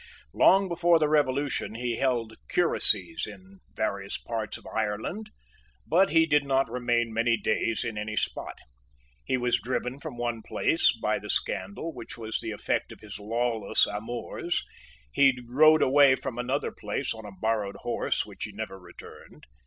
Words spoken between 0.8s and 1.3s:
the